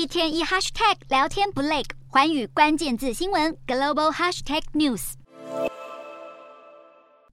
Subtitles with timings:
[0.00, 5.12] 一天一 hashtag 聊天不累，环宇关键字新闻 global hashtag news。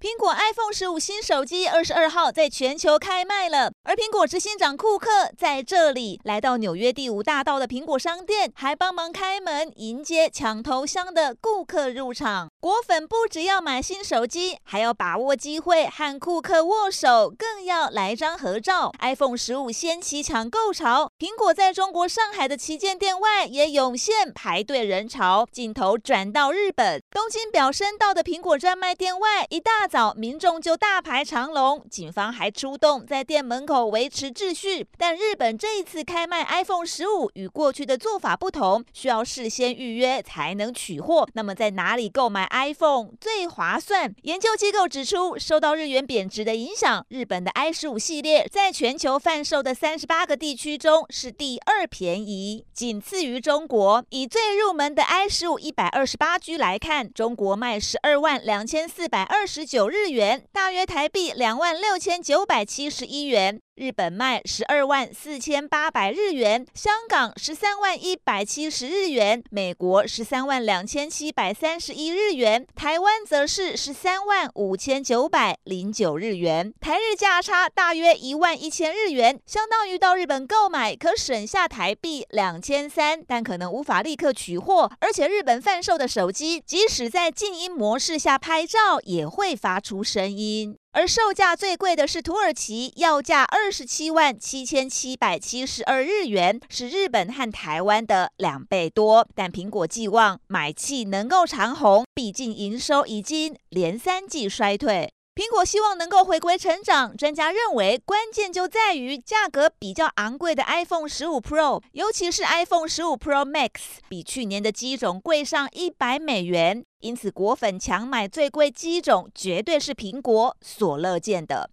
[0.02, 12.50] 苹果 iPhone 十五新手机二十二号在全球开卖了，而苹果执行长库克在这里来到纽约第五大道的苹果商店，还帮忙开门迎接抢头香的顾客入场。
[12.60, 18.92] 果粉不只要买新手机，还要把握机会和库克握手，更要来张合照。
[19.00, 25.48] iPhone 十五掀起抢购潮，苹果在中国上海的旗舰店外也涌现排队人潮。
[25.50, 34.86] 镜头转到日本东京表参道的苹果专卖店外，一大早，民众就大排长龙，警方还出动在店门口维持秩序。
[34.98, 41.28] 但日本这一次开卖 iPhone 十五与过去的做法不同，需要事先预约才能取货。
[41.34, 44.14] 那么在哪里购买 iPhone 最划算？
[44.24, 54.04] 研究机构指出，受到日元贬值的影响，日本的 i 十五系列在全球贩售的三十八个地区中是第二便宜，仅次于中国。
[54.10, 63.60] 以最入门的 i 十五一百二十八 G 来看，中国卖十二万两千四百二十九日元，大约台币两万六千九百七十一元。
[63.78, 90.80] 日本卖十二万四千八百日元，香港十三万一百七十日元，美国十三万两千七百三十一日元，台湾则是十三万五千九百零九日元，台日价差大约一万一千日元，相当于到日本购买可省下台币两千三，但可能无法立刻取货，而且日本贩售的手机，即使在静音模式下拍照，也会发出声音。
[90.98, 99.28] 而售价最贵的是土耳其，要价二十七万七千七百七十二日元，是日本和台湾的两倍多。
[99.36, 105.12] 但苹果寄望买气能够长红，毕竟营收已经连三季衰退。
[105.38, 113.70] 苹果希望能够回归成长，专家认为关键就在于价格比较昂贵的 iPhone 十五 Pro，尤其是 iPhone 十五 Pro Max，
[114.10, 116.84] 比去年的机种贵上一百美元。
[117.02, 121.66] 因此，果粉强买最贵机种绝对是苹果所乐见的。